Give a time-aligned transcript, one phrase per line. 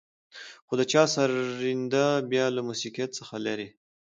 [0.65, 3.67] خو د چا سرېنده بيا له موسيقيت څخه لېرې.